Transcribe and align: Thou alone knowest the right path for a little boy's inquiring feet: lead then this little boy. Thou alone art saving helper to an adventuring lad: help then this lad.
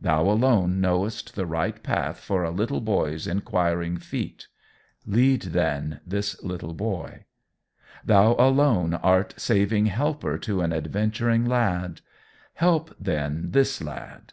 Thou 0.00 0.22
alone 0.22 0.80
knowest 0.80 1.34
the 1.34 1.44
right 1.44 1.82
path 1.82 2.18
for 2.20 2.42
a 2.42 2.50
little 2.50 2.80
boy's 2.80 3.26
inquiring 3.26 3.98
feet: 3.98 4.46
lead 5.04 5.42
then 5.42 6.00
this 6.06 6.42
little 6.42 6.72
boy. 6.72 7.26
Thou 8.02 8.32
alone 8.36 8.94
art 8.94 9.34
saving 9.36 9.84
helper 9.84 10.38
to 10.38 10.62
an 10.62 10.72
adventuring 10.72 11.44
lad: 11.44 12.00
help 12.54 12.94
then 12.98 13.50
this 13.50 13.82
lad. 13.82 14.32